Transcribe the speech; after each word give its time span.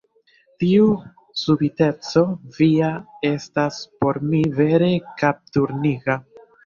Tiu 0.61 0.85
subiteco 1.41 2.23
via 2.59 2.89
estas 3.31 3.77
por 4.01 4.19
mi 4.31 4.41
vere 4.61 4.89
kapturniga. 5.21 6.19